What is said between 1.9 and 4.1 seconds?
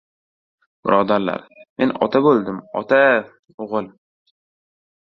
ota bo‘ldim, ota! O‘g‘il!